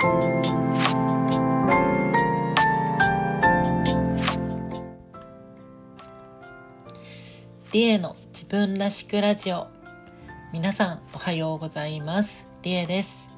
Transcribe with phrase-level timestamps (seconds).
[0.00, 0.06] リ
[7.82, 9.66] エの自分らしくラジオ。
[10.54, 12.46] 皆さんおはようございます。
[12.62, 13.28] リエです。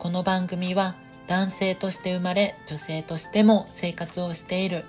[0.00, 0.96] この番組は
[1.28, 4.84] 男性として生まれ女性としても生活をしている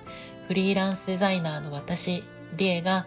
[0.48, 2.24] フリーランスデザイナーの私
[2.58, 3.06] リエが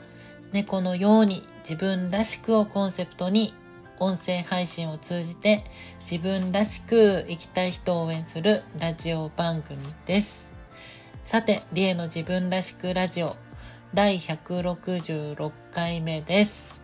[0.52, 3.54] 猫のように自分らしくをコンセプトに
[4.00, 5.64] 音声配信を通じて
[6.00, 10.54] 自分らしく生きたい人を応援するラジオ番組です
[11.24, 13.36] さてリエの自分らしくラジオ
[13.94, 16.74] 第166回目です。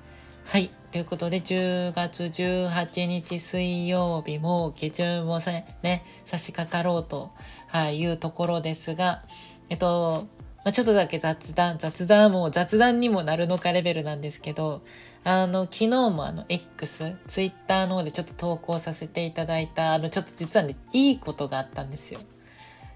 [0.45, 0.71] はい。
[0.93, 5.41] ということで、10月18日水曜日も下旬も、
[5.83, 7.33] ね、差し掛かろうと、
[7.67, 9.25] はい、いうところですが、
[9.71, 10.29] えっと、
[10.63, 14.83] まあ、ちょっとだけ雑談、雑談も雑談にもなるのかレベルなんですけど、
[15.25, 22.21] あの、昨日もあの、X、ツイッターの方でちょっと投稿させていただいた、あの、ちょっと実はね、いいことがあったんですよ。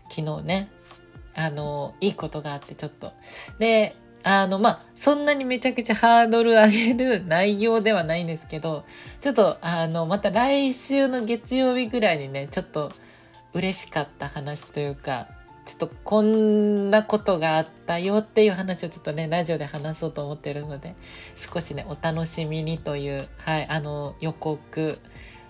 [0.08, 0.68] 昨日ね。
[1.34, 3.12] あの、いいことがあってちょっと。
[3.58, 8.84] で、あの、まあ、そんなにめちゃくちゃハードル上げる内容ではないんですけど、
[9.20, 12.92] ちょっと、あの、また来週の月曜日ぐらいにね、ちょっと
[13.52, 15.28] 嬉しかった話というか、
[15.64, 20.94] ちょっとこんなことがあったよっていう話をちょっとね、ラジオで話そうと思ってるので、
[21.36, 24.98] 少しね、お楽しみにという、はい、あの、予告、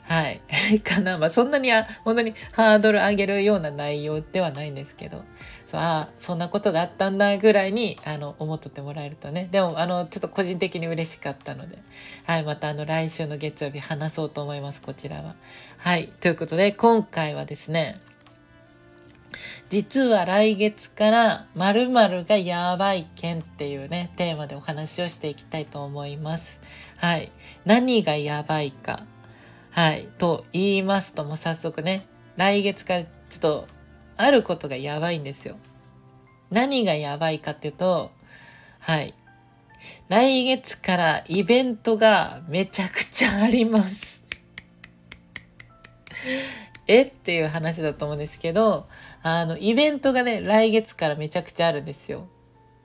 [0.06, 0.40] はい。
[0.84, 1.18] かな。
[1.18, 5.24] まあ、そんなにあ、本当にハードル上げるような内容ではないんですけど、
[5.66, 9.48] そう、あそんなことがあったんだぐらいに、あの、思っとってもらえるとね。
[9.50, 11.78] でも、あの、ちょっと個人的に嬉しかったので、
[12.24, 12.44] はい。
[12.44, 15.36] また、あの、来週の月曜日話そうと思います、こちらは。
[15.78, 16.08] はい。
[16.20, 17.98] ということで、今回はですね、
[19.68, 26.60] 実は来月から〇〇がやばい件っていうね、テーマでお話をしていきたいと思います。
[26.98, 27.32] はい。
[27.64, 29.04] 何がやばいか。
[29.70, 30.08] はい。
[30.18, 33.66] と言いますとも早速ね、来月からちょっと
[34.16, 35.56] あることがやばいんですよ。
[36.50, 38.12] 何がやばいかっていうと、
[38.78, 39.14] はい。
[40.08, 44.22] 来月からイベントがめちゃくちゃあります。
[46.86, 47.02] え？
[47.02, 48.86] っていう話だと思うんですけど、
[49.26, 52.28] あの、イベントがね、来月からめちゃくちゃあるんですよ。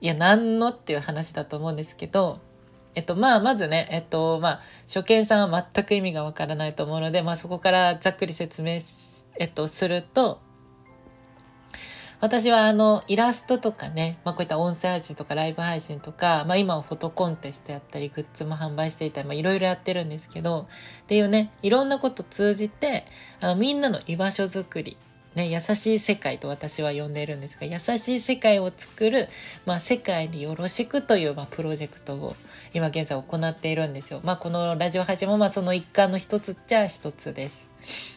[0.00, 2.40] いや、何のっていう話だと思うんですけど、
[2.94, 8.80] えっと、まあ、まずね、えっと、まあ、初見さんは全く意味がわからないと思うので、まあ、そこからざっくり説明、
[9.38, 10.40] えっと、すると、
[12.22, 20.68] 私はあの、イラストとかね、まあ、こういった音声配信とかライブ配信とか、まあ、今はフォトコンテストやったり、グッズも販売していたり、ま、いろいろやってるんですけど、
[21.02, 23.04] っていうね、いろんなこと通じて、
[23.40, 24.96] あの、みんなの居場所づくり、
[25.34, 29.28] ね、優しい世界と私は呼んでいるんですが、優しい世界を作る、
[29.64, 32.34] まあ、世界によろしくという、まあ、プロジェクトを
[32.74, 34.20] 今現在行っているんですよ。
[34.24, 37.68] まあ、このラジオ配信も、まあ、その一環の一つっちゃ一つです。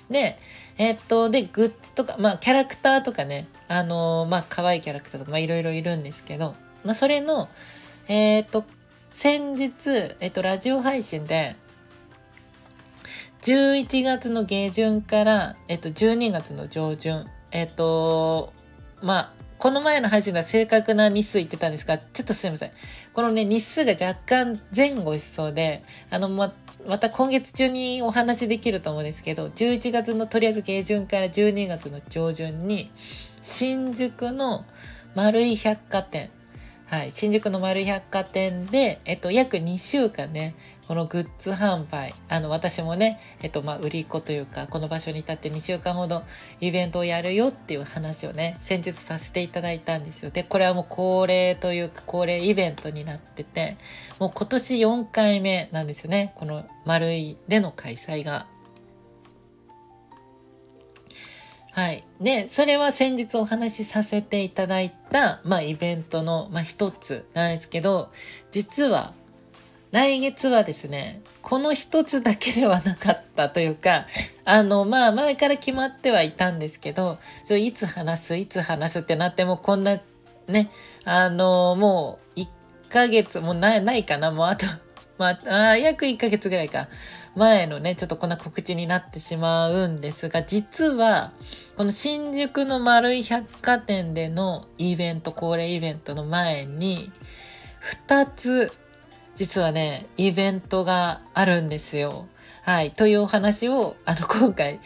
[0.09, 0.39] で、
[0.79, 7.47] えー、っと、で、グッズとか、まあ、キャラクターとかね、あのー、まあ、可愛いキャラクターとか、まあ、いろいろいるんですけど、まあ、それの、
[8.07, 8.65] えー、っと、
[9.11, 9.71] 先日、
[10.19, 11.55] えっと、ラジオ配信で、
[13.43, 18.53] 11月の下旬から、えっと、12月の上旬、えっと、
[19.01, 22.71] まあ、この前の配信では正確な日数言ってたんですが、ちょっとすいません。
[23.11, 26.53] このね、日数が若干前後しそうで、あの、ま、
[26.87, 32.91] また今月中にお話できると思うんですけど、11月のとりあえず下旬から12月の上旬に、
[33.41, 34.63] 新宿の
[35.15, 36.29] 丸い百貨店、
[36.87, 40.55] はい、新宿の丸い百貨店で、えっと、約2週間ね、
[40.87, 46.23] このグッズ販売、あの、私もね、えっと、まあ、売り子というか、この場所に立って2週間ほど
[46.59, 50.31] イベントをやるよっていう話をね、先日させていただいたんですよ。
[50.31, 53.77] で、これはもう恒例というか、恒例イベントになってて、
[54.19, 56.33] もう今年4回目なんですよね。
[56.35, 58.47] この丸いでの開催が。
[61.71, 62.05] はい。
[62.21, 68.11] で、それは先日お話しさせていただいた、まあ、イベントの、まあ、一つなんですけど、
[68.51, 69.15] 実は
[69.93, 74.07] 来月はですね、この一つだけではなかったというか、
[74.43, 80.01] あの、まあ前から決まってはいたんですけど、そいつ話す、いつ話すってなってもこんな、
[80.47, 80.71] ね、
[81.05, 82.47] あの、もう1
[82.89, 84.65] ヶ月、もうない、ないかな、もうあと、
[85.19, 86.87] まあ、あ約1ヶ月ぐらいか。
[87.35, 91.33] 前のね、ちょっとこんな告知になってしまうんですが、実は、
[91.77, 97.11] この新宿の丸い百貨店でのイベント、恒例イベントの前に、
[98.07, 98.71] 2つ
[99.35, 102.27] 実はね、イベントがあるんですよ。
[102.63, 102.91] はい。
[102.91, 104.79] というお話を、あの、今回、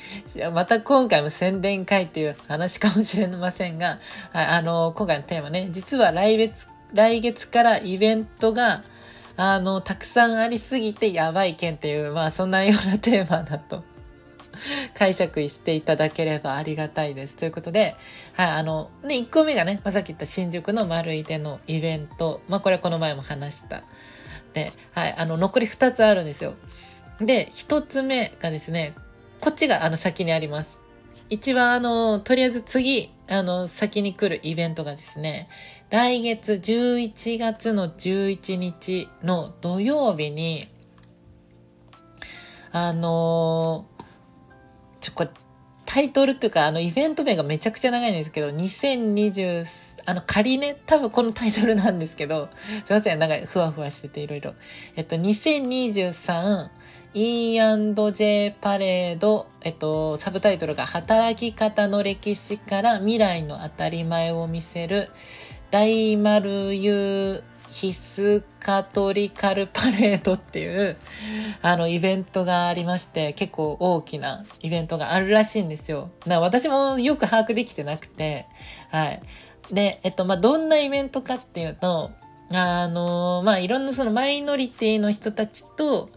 [0.53, 3.99] また今回も宣伝会っていう話かもしれませんが、
[4.33, 4.45] はい。
[4.45, 8.83] あの、今回のテーマね、実は来月、来月からイベントが、
[9.35, 13.83] あの、たくさんありすぎてやばい件っていう、まあ、そんなようなテーマだと
[14.95, 17.35] 解釈していただければありがたいです。
[17.35, 17.95] ということで、
[18.33, 22.41] はい、あの、ね、1個目がね、まあ、さっき言った新宿の丸いでのイベント。
[22.47, 23.83] まあ、これはこの前も話した。
[24.94, 26.56] はい、あの、残り2つあるんですよ。
[27.19, 28.94] で、1つ目がですね、
[29.39, 30.81] こっちがあの先にあります。
[31.30, 35.50] 一番あの、とりあえず次、あの、先に来るイベントがですね、
[35.89, 40.68] 来月11月の11日の土曜日に、
[42.71, 44.04] あのー、
[45.01, 45.30] ちょ、これ、
[45.97, 52.49] タイトルっていうか、あの、イベント名がめちゃくちゃ長いんですけど、2020、あの、仮ね、多分このタイトルなんですけど、
[52.85, 54.53] すいません、なんかふわふわしてていろいろ。
[54.95, 56.69] えっと、2023
[57.15, 65.09] E&J パレード、えっと、サブタイトルが働き方の歴史から未来の当たり前を見せる
[65.71, 67.41] 大丸優
[67.79, 70.97] 必須カトリカルパレードっていう
[71.62, 76.09] あのイベントがありまして結構大きなイベントがあるらしいんですよ。
[76.25, 78.47] な私もよく把握できてなくて
[78.89, 79.21] はい。
[79.71, 82.12] で、えっと、まあ、どんなイベントかっていうと
[82.51, 86.09] あのまあ、いろんなそのマイノリティの人たちと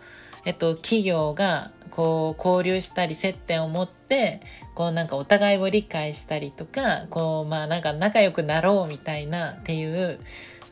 [0.45, 4.41] えっと、企業がこう交流したり接点を持って
[4.75, 10.21] こうなんかお互いを理解したりとかこうまあなんか仲良くなろうみたいなっていう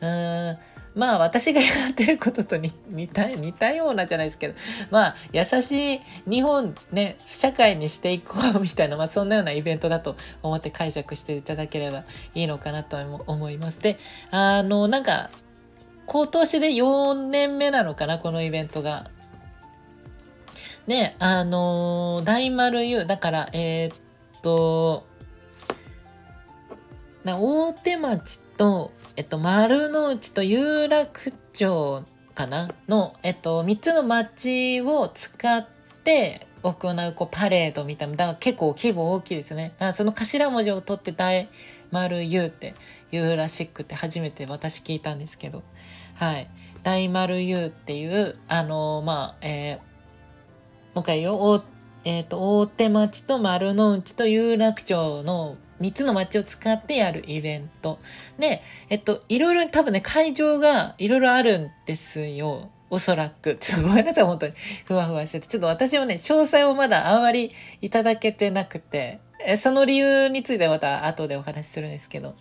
[0.01, 0.57] うん
[0.95, 2.71] まあ私がやってることと 似
[3.07, 4.55] た似たようなじゃないですけど
[4.91, 12.03] まあ優しい日本ね社会にしていこうみたいなまあそんなようなイベントだと思って解釈していただければ
[12.33, 12.97] いいのかなと
[13.27, 13.79] 思います。
[13.79, 13.99] で
[14.31, 15.29] あのなんか
[16.05, 19.11] 今年で4年目なのかなこのイベントが。
[20.87, 25.05] で、あの、大丸湯、だから、えー、っと、
[27.23, 32.05] な大手町と、えっと、丸の内と有楽町
[32.35, 32.69] かな？
[32.87, 35.67] の、えっと、3つの町を使っ
[36.05, 39.73] て行うこうパレードみたいな、だから結構規模大きいですね。
[39.77, 41.49] だからその頭文字を取って大
[41.91, 42.75] 丸湯って
[43.11, 45.63] 言うらしくて初めて私聞いたんですけど、
[46.15, 46.49] はい。
[46.83, 49.81] 大丸湯っていう、あのー、まあ、えー、も
[50.95, 51.65] う一回よ、
[52.05, 57.99] えっ、ー、と、大手町と丸の内と有楽町の3つの町を使ってやるイベント。
[58.37, 62.69] で、えっと、いろいろ多分ね、会場がいろいろあるんですよ。
[62.89, 63.55] おそらく。
[63.59, 64.53] ちょっとごめんなさい、本当に。
[64.85, 65.47] ふわふわしてて。
[65.47, 72.35] ちょっと私もね、詳細をまだあんまりいただけてなくて、えその理由についてはまた後でお話しするんですけど。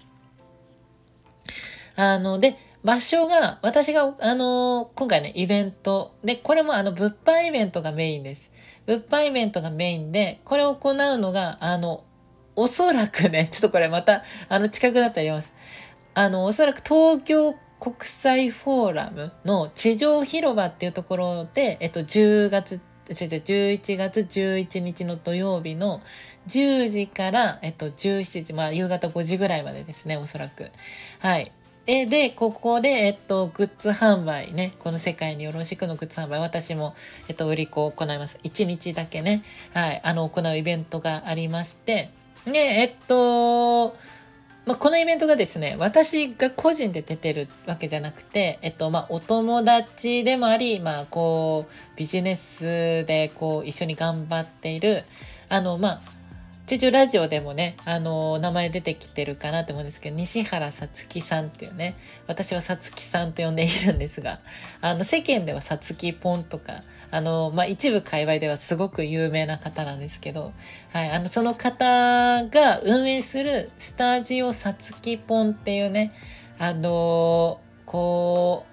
[1.96, 6.14] あの、で、場所が、私が、あの、今回ね、イベント。
[6.25, 8.50] で、これもあの、物販イベントがメインです。
[8.87, 12.05] 物販イベントがメインで、これを行うのが、あの、
[12.60, 15.52] おそらくね、ちょっとこれまた、あの、近くなってあります。
[16.14, 22.82] あの、おそらく東京国際フォーラムの地上広場っていうところで、えっと、10月、違う違う、
[23.12, 26.00] 11月11日の土曜日の
[26.49, 30.72] 10時から、えっと、17時、まあ、夕方5時ぐらいまでですね、おそらく。
[31.20, 31.52] はい。
[31.87, 36.96] えで、ここで、えっと、グッズ販売ね、この世界によろしくのグッズ販売、私も、
[37.28, 38.38] えっと、売り子を行います。
[38.43, 42.10] 1日だけね、はい、あの、行うイベントがありまして、
[42.53, 43.97] で、えっと、
[44.67, 55.05] まあ、このイベントがですね、私が個人で出てるわけじゃなくて、えっと、まあ、お友達でもあり、まあ、こう、ビジネスで、こう、一緒に頑張っている、
[55.49, 56.00] あの、まあ、
[56.69, 61.96] チュチュラジオでもね、あのー、名前出てきてるかなと思うんですけど、西原さつきさんっていうね、
[62.27, 64.41] 私はさつきさんと呼んでいるんですが、
[64.82, 70.53] あの、世間ではさつきぽんとか、あのー、まあ、一部界隈ではすごく有名な方なんですけど、
[70.93, 76.13] はい、あの、その方が運営するスタジオさつきぽんっていうね、
[76.58, 77.56] あのー、
[77.87, 78.67] こ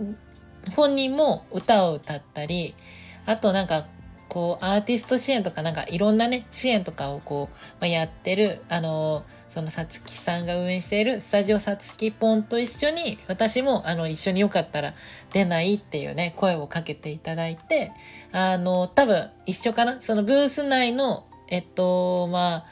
[0.00, 2.74] う、本人も歌を歌ったり、
[3.24, 3.86] あとなんか
[4.30, 14.94] こう、アーティスト支援とかなんかいろんなね、支援とかをこう、まあ、やってる、あのそのさつきさんが運営しているスタジオさつきポンと一緒に、私もあの一緒によかったら
[15.32, 17.92] 出ないっていうね、声をかけていただいて、
[18.32, 20.00] あの、多分一緒かな？
[20.00, 22.64] そのブース内の、えっと、まあ、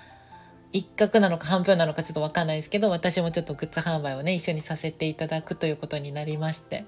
[0.71, 6.85] 一角なのか半分なのかちょっとわかんないですけど、私もちょっとグッズ販売をね、一緒にさせていただくということになりまして。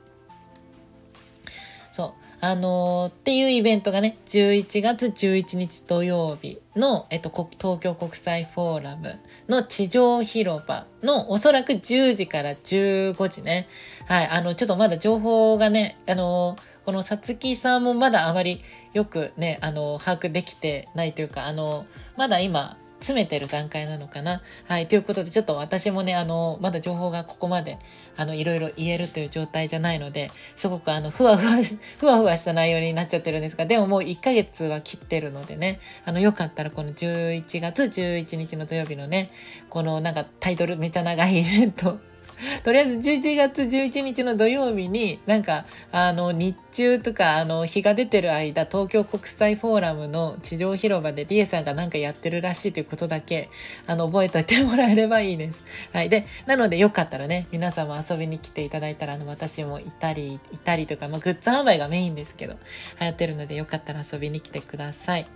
[1.90, 2.29] そう。
[2.42, 9.18] あのー、っていうイベントがね、11月11日土曜日の、えっと、東京国際フォーラム
[9.48, 13.68] の地上広場のおそらく10時から15時ね。
[14.08, 18.62] はい、あの、ちょっとまだ情報がね、あのーこのさつきさんもまだあまり
[18.94, 24.42] よくね、あの、把握できてないというか、あの、まだ今、詰めてる段階なのかな？
[24.68, 24.86] はい。
[24.86, 27.78] ということで、ちょっと私もね、あの、まだ情報がここまで、
[28.16, 31.52] あの、いろいろ言えるという状態じゃないので、すごくあの、ふわふわ、
[31.98, 39.30] ふわふわした内容になっちゃってるんですが、でももう1ヶ月は切ってるのでね、あの、よかったらこの11月11日の土曜日のね、
[39.70, 41.98] このなんかタイトルめちゃ長いイベント、
[42.64, 53.48] とりあえず11月11日の土曜日になんかあの日中とかあの日が出てる間東京国際フォーラムの地上広場でリエさんがなんかやってるらしいということだけ
[53.86, 55.62] あの覚えておいてもらえればいいです。
[55.92, 56.08] はい。
[56.08, 62.54] で、なのでよかったらね、皆さんも遊びに来ていただいたらあの私もいたり、いたりとか、まあグッズ販売がメインですけど、
[63.00, 65.26] 流行ってるのでよかったら遊びに来てください。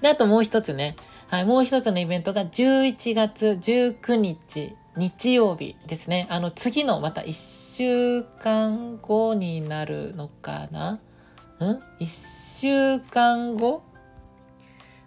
[0.00, 0.96] で、あともう一つね、
[1.28, 6.26] はい、もう一つのイベントが11月19日日曜日ですね。
[6.30, 11.00] あの次のまた1週間後になるのかな？
[11.60, 13.82] うん ?1 週間後？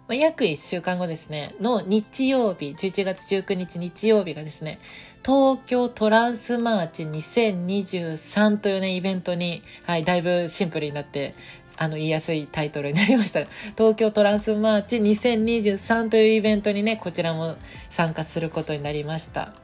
[0.08, 4.80] まあ、約1週間後ですね、の日曜日、11月19日日曜日がですね、
[5.24, 11.34] 東京トランスマーチ2023というね、イベントに、はい、だいぶシンプルになって、
[11.76, 13.40] あの、言いやすいタイトルになりました。
[13.78, 17.56] 東京トランスマーチ2023というイベントにね、こちらも
[17.88, 19.54] 参加することになりました。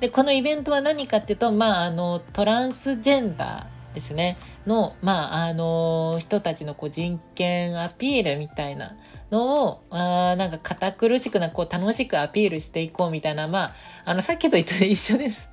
[0.00, 4.36] で、このイベントは何かっていうと、まあ、あの、トランスジェンダーですね、
[4.66, 8.96] の、まあ、あの、人たちのこう人権アピールみたいな
[9.30, 13.72] のを、あなんか堅苦しくな、こう楽しくアピールしていこうみたいな、まあ、
[14.04, 15.50] あの、さっきと言って一緒です。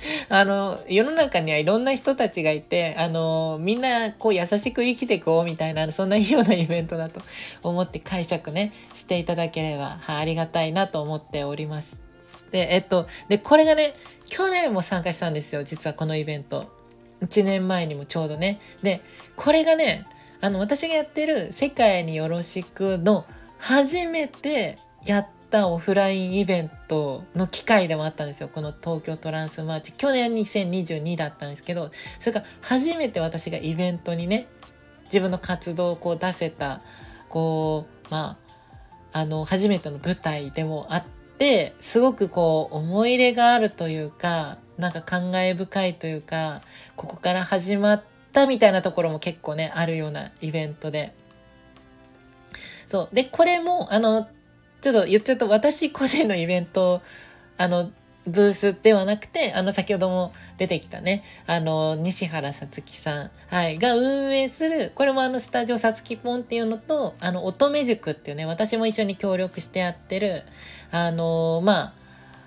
[0.28, 7.20] あの、世の中にはいろんな人たちがいて、あの、みんなこう優しく生きていこうみたいな、そんないいようなイベントだと
[7.62, 12.09] 思って解釈ね、していただければ、はありがたいなと思っております。
[12.50, 13.94] で、えっと、で、これがね、
[14.26, 16.78] 去年も参加したんですよ、実はこのイベント。
[17.22, 18.60] 1年前にもちょうどね。
[18.82, 19.02] で、
[19.36, 20.06] これがね、
[20.40, 23.26] あの、私がやってる世界によろしくの
[23.58, 28.48] 初めてやったオフラインイベントの機会でもあったんですよ。
[28.48, 29.92] この東京トランスマーチ。
[29.92, 34.46] 去年2022だったんですけど、それが初めて私がイベントにね、
[35.04, 36.80] 自分の活動をこう出せた、
[37.28, 38.38] こう、ま
[39.12, 41.04] あ、あの、初めての舞台でもあっ
[41.40, 46.60] て、すごくこう、思い入れがあるというか、なんか感慨深いというか、
[46.96, 51.14] ここから始まったみたいなところも結構ね、あるようなイベントで。
[52.86, 53.14] そう。
[53.14, 54.28] で、これも、あの、
[54.82, 57.00] ちょっと言っちゃうと私個人のイベント、
[57.56, 57.90] あの、
[58.30, 70.42] ブースではなくて、あの、先ほども出てきたね、あの、西原さつきさん、はい、が運営する、これもあの、スタジオさつきポンっていうのと、あの、乙女塾っていうね、私も一緒に協力してやってる、
[70.90, 71.94] あの、まあ、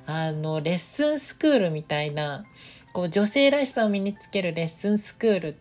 [0.06, 2.46] あの、レッスンスクールみたいな、
[2.94, 5.56] こう、女性らしさを身につけるレッスンスクール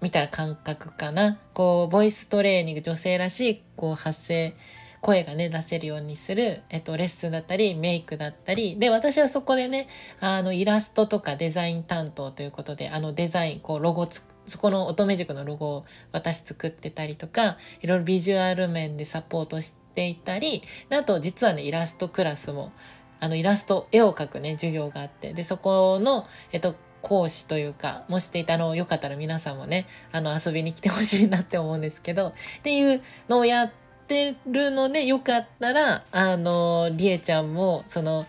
[0.00, 1.38] みたいな感覚かな。
[1.54, 4.54] こう、ボイストレーニング、女性らしい、こう、発声、
[5.00, 9.88] 声がね、出せるようにする、えっと、レッスンだったり、メイクだったり、で、私はそこでね、
[10.20, 22.72] あの、イラストとかデザイン担当ということで、あの、デザイン、こう、ロゴつそこの乙女塾のロゴを私作ってたりとか、いろいろビジュアル面でサポートしていたり、あと実はね、イラストクラスも、
[23.20, 38.26] あのイラスト、絵を描くね、授業があって、で、そこの、えっと、講師というか、もしていたの、よかったら皆さんもね、あの、遊びに来てほしいなって思うんですけど、っていうのをやって、ってるので、よかったら、あの、りえちゃんも、その、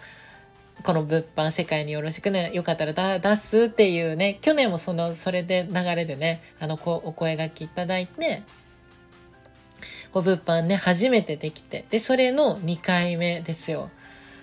[0.83, 8.43] この物販世界によろしくね、よかったら出すっていうね、去年もその、それで流れでね、あの、こうお声がけいただいて、
[10.11, 13.89] こう物販ね、初めてできて、で、それの2回目ですよ。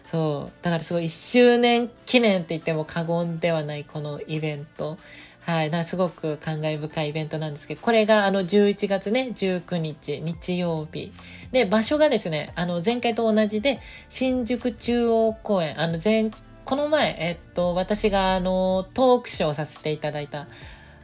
[0.04, 0.62] そう。
[0.62, 4.98] だからすごい1周年記念って言っても過言ではないこのイベント。
[5.46, 5.70] はい。
[5.70, 11.12] なすごく感慨深いイベントなんですけど、これがあの11月ね、19日、日曜日。
[11.52, 16.32] で、場所がですね、あの前回と同じで、新宿中央公園、あの前、
[16.64, 20.48] この前、えっと、私があの、トークショーさせていただいた、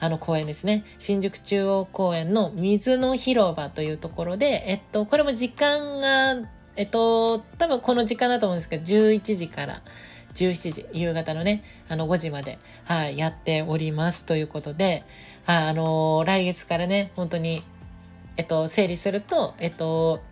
[0.00, 0.82] あの公園ですね。
[0.98, 9.82] 新宿中央公園の水の広場というところで、えっと、これも時間が、えっと、多分この時間だと思うんですけど、11時から、
[10.34, 15.04] 17時、夕方のね、あの5時まで、はい、やっておりますということで、
[15.44, 17.62] はい、あのー、来月からね、本当に、
[18.36, 20.22] えっと、整理すると、えっと、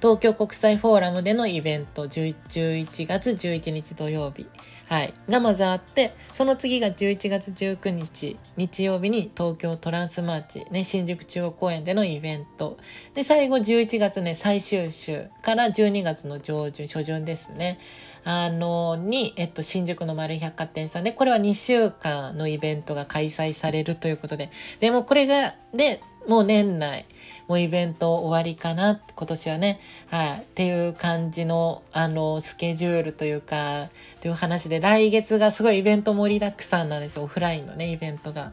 [0.00, 4.46] 東京国際フォーラムでのイベント、11月11日土曜日。
[4.88, 5.14] はい。
[5.28, 12.76] がまずあって、その次が11月19日、日曜日に東京トランスマーチ、ね、新宿中央公園でのイベント。
[13.14, 17.78] で、最後11月ね、最終週から12月の上旬、初旬ですね。
[18.22, 27.06] あの、に、えっと、新宿の丸百貨店さんで、これは2週間のイベントが開催されるということで、でもこれが、で、もう年内、
[27.48, 33.88] もうイベント終わりかな、今年はね、はい、っていう感じの、あの、スケジュールというか、
[34.20, 38.52] という話で、来月がすごいイベント盛りだくさんなんですよ、オフラインのね、イベントが。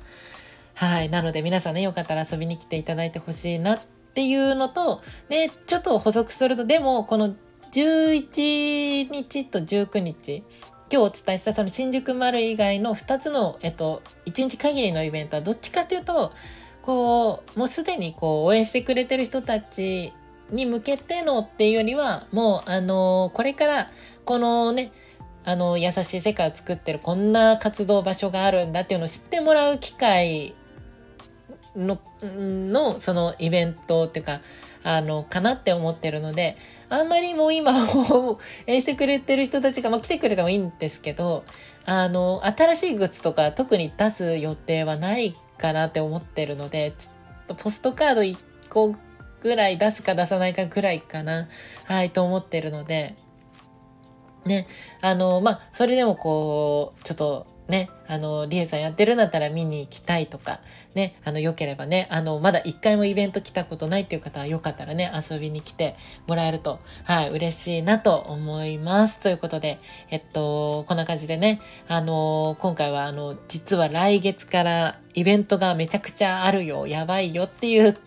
[0.75, 1.10] はい。
[1.10, 3.80] なので皆さんね、よかったら遊びに来ていただいてほしいなっ
[4.13, 7.36] ていうのと、で、ちょっと補足すると、でも、この
[7.72, 10.44] 11日と19日、
[10.92, 16.32] 今日お伝えしたその新宿丸以外の2つの、えっと、1日限りのイベントはどっちかっていうと、
[16.84, 20.13] こう、もうすでにこう、応援してくれてる人たち
[20.52, 23.90] に向けてのっていうよりは、もう、あのこれから、
[24.25, 24.92] このね、
[25.46, 30.56] あの、優しい世界を作ってるこんな活動場所があるんだっていうのを知ってもらう機会
[31.75, 34.42] の、の、そのイベントっていうか、
[34.84, 36.58] あの、かなって思ってるので、
[36.90, 38.38] あんまりもう今応
[38.68, 41.46] 援してくれてる人たちが、まあ、来てくれてもいいんですけど、
[41.86, 48.38] あの、新しいグッズとか特に出す予定はないかなって思ってるので、ちょっとポストカード1
[48.70, 48.93] 個
[49.39, 51.48] ぐらい出すか出さないかぐらいかな、
[51.86, 53.15] はい、と思ってるので、
[54.45, 54.67] ね、
[55.01, 60.59] あの、まあ、それでもこう、ちょっとね、あの、リエさんやってるんだったら見に行きたいとか、
[60.95, 65.95] ね、あの、良ければね、あの、まだ一回もイベント来たことないっていう方はよかったらね、遊びに来て
[66.27, 69.21] もらえると、はい、嬉しいなと思います。
[69.21, 77.97] ということで、えっと、こんな感じでね、あの、今回はあの、実は来月からイベントがめちゃくちゃあるよ、やばいよっていう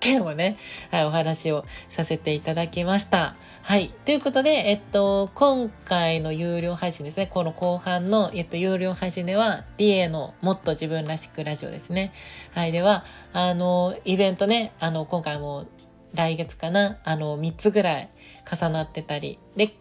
[0.00, 0.56] 件をね、
[0.90, 3.36] はい、お話をさせていただきました。
[3.62, 3.92] はい。
[4.04, 7.26] ということで、えっと、今回の有料配信ですね。
[7.26, 12.12] この後半の、えっと、有料配信では、リエのもっと自分らしくラジオですね。
[12.52, 12.72] はい。
[12.72, 15.66] では、あの、イベントね、あの、今回も
[16.14, 18.08] 来月かな、あの、3つぐらい
[18.50, 19.38] 重なってたり。
[19.56, 19.76] で、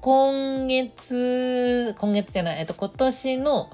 [0.00, 3.70] 今月、今月じゃない、えっと、今年の、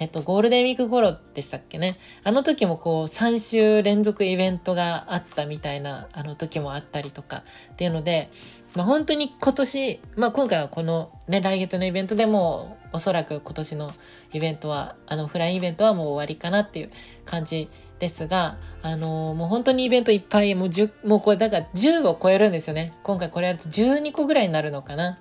[0.00, 1.94] えっと、ゴールデンウィーク頃でしたっけね。
[2.24, 8.30] あの時もこう、3週連続イベントがあったみたいな、あの時もあったりとかっていうので、
[8.74, 13.92] まあ本当に今年、まあ今回はこのね、来月のイベントでも、おそらく今年の
[14.32, 16.90] イベントは、あの、フラインイベントはもう終わりかなっていう
[17.26, 22.92] 感じですが、あのー、もう本当にイベントいっぱい、もう10、もうこれだから10を超えるんですよね。
[23.02, 25.18] 今回これやると12個ぐらいになるのかな。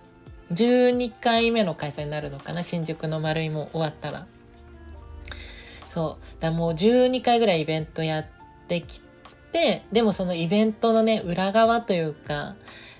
[0.53, 2.63] 12回目の開催になるのかな。
[2.63, 4.25] 新宿の丸いも終わったら。
[5.89, 6.41] そう。
[6.41, 8.25] だもう12回ぐらいイベントやっ
[8.67, 9.01] てき
[9.51, 12.55] て、でもそのイベントのね、裏側というか、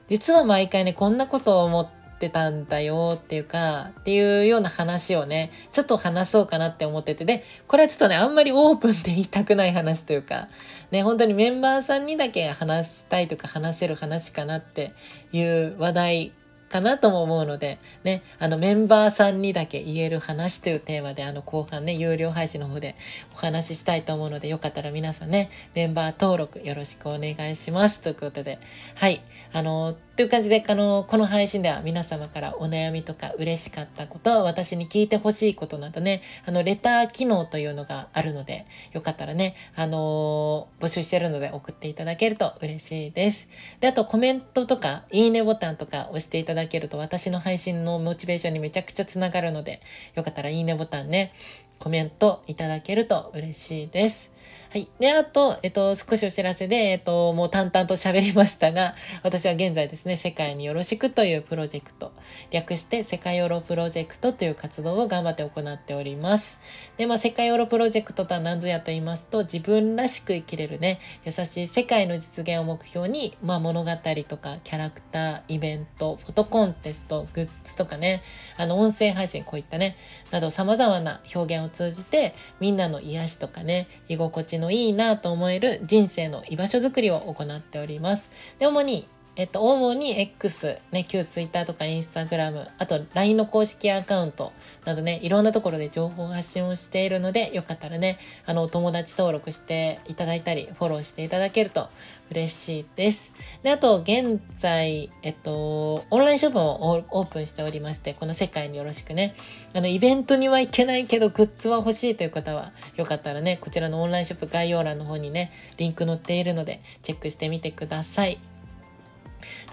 [0.07, 1.87] 実は毎回ね、こんなことを思っ
[2.19, 10.47] てたんだよっていうか、っていうような話をね、ちょっと話そうかなって思ってて、で、これはちょっとね、あんまりオープンで言いたくない話というか、
[10.89, 14.93] ね、本当にメンバーさんにだけ話したいとか話せる話かなって
[15.31, 16.31] いう話題
[16.69, 22.95] かなとも思うので、ね、あのメンバーさんにだけ言える話というテーマで、あの後半ね、有料配信の方で
[23.33, 28.01] お話ししたいと思うので、よかったら皆さんね、メンバー登録よろしくお願いします。
[28.01, 28.59] ということで、
[28.95, 43.47] はい、あの、という感じで、あの、この配信では皆様からお悩みとか嬉しかったこと、私に聞いてほしいことなどね、あの、レター機能というのがあるので、よかったらね、あのー、募集してるので送っていただけると嬉しいです。
[43.79, 49.79] で、あとコメントとか、いいねボタンとか押していただけると私の配信のモチベーションにめちゃくちゃつながるので、
[50.15, 51.31] よかったらいいねボタンね、
[51.79, 54.31] コメントいただけると嬉しいです。
[54.71, 54.87] はい。
[54.99, 62.11] で、あと、えっと、少しお知らせで、えっと、もう淡々と喋りましたが、 私は現在ですね、世界によろしくというプロジェクト、
[62.51, 66.59] 略して世界ヨーロプロジェクトという活動を頑張って行っております。
[66.97, 73.89] で、まあ、世界ヨーロプロジェクトとは何ぞやと言いますと、自分らしく生きれるね、優しい世界の実現を目標に、まあ、物語
[74.27, 78.21] とか、キャラクター、イベント、フォトコンテスト、グッズとかね、
[78.55, 79.97] あの、音声配信、こういったね、
[80.29, 88.29] など様々な表現を通じて、みんなの癒しとかね、居心地のいいなと思える人生の居場所づくりを行っております。
[88.59, 94.51] で、主にえっと、主に X、ね、旧 Twitter とか Instagram、あと LINE の公式アカウント
[94.85, 101.89] などね、いろんなところで情報発信をしているので、よかったらね、あの、お友達登録していただいたり、フォローしていただけると
[102.31, 103.31] 嬉しいです。
[103.63, 109.35] で、あと、現在、えっと、オンラインショップもオープンしておりまして、この世界によろしくね、
[109.73, 118.58] あの、イベントには行けないけど、グッズは欲しいという方は、よかったらね、こちらのオンラインショップ概要欄の方にね、リンク載っているので、チェックしてみてください。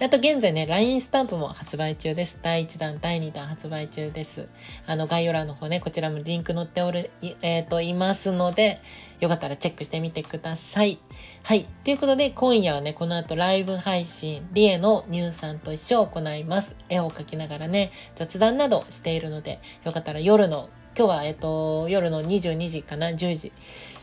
[0.01, 2.39] あと現在ね、LINE スタンプも発売中です。
[2.41, 4.47] 第1弾、第2弾発売中です。
[4.85, 7.09] あの、概要欄の方ね、こちらもリンク載っておる、
[7.41, 8.79] えっ、ー、と、いますので、
[9.19, 10.99] よかったらチェックしてみてください。
[11.43, 11.65] はい。
[11.83, 16.75] ということで、今夜はね、この後ライブ配信、リエのニューさんと一緒を行います。
[16.89, 23.51] 絵を描きながらね、雑談などしているので、よかったら夜の、今日は、えっ、ー、と、夜の22時かな、10時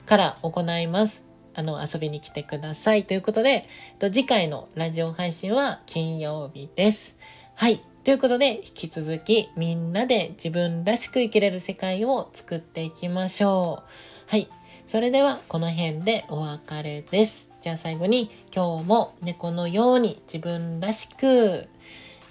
[0.06, 1.33] から行います。
[1.54, 3.04] あの、遊びに来てください。
[3.04, 3.66] ということで、
[4.00, 7.16] 次回のラジオ配信は金曜日です。
[7.54, 7.80] はい。
[8.04, 14.30] ということで、引き続きみんなで自分らしく生きれる世界を作っていきましょう。
[14.30, 14.48] はい。
[14.86, 17.50] それではこの辺でお別れです。
[17.60, 21.68] じゃあ最後に今日も猫のように自分らしく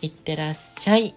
[0.01, 1.15] いってらっしゃい。